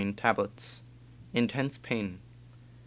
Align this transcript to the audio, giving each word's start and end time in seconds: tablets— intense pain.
tablets— 0.17 0.81
intense 1.31 1.77
pain. 1.77 2.17